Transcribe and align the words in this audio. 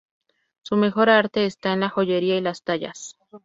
Su 0.63 0.77
mejor 0.77 1.11
arte 1.11 1.45
está 1.45 1.73
en 1.73 1.81
la 1.81 1.89
joyería 1.91 2.35
y 2.35 2.41
las 2.41 2.63
tallas. 2.63 3.19